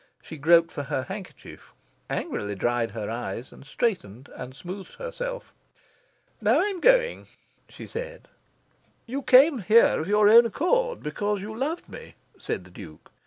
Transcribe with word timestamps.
She 0.23 0.37
groped 0.37 0.71
for 0.71 0.81
her 0.81 1.03
handkerchief, 1.03 1.75
angrily 2.09 2.55
dried 2.55 2.89
her 2.89 3.07
eyes, 3.07 3.51
and 3.53 3.63
straightened 3.63 4.29
and 4.35 4.55
smoothed 4.55 4.95
herself. 4.95 5.53
"Now 6.41 6.59
I'm 6.59 6.79
going," 6.79 7.27
she 7.69 7.85
said. 7.85 8.27
"You 9.05 9.21
came 9.21 9.59
here 9.59 10.01
of 10.01 10.07
your 10.07 10.27
own 10.27 10.47
accord, 10.47 11.03
because 11.03 11.41
you 11.41 11.55
loved 11.55 11.87
me," 11.87 12.15
said 12.35 12.63
the 12.65 12.71
Duke. 12.71 13.11